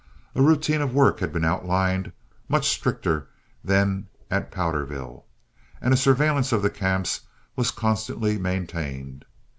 [0.33, 2.11] A routine of work had been outlined,
[2.49, 3.27] much stricter
[3.63, 5.25] than at Powderville,
[5.79, 7.21] and a surveillance of the camps
[7.55, 9.25] was constantly maintained.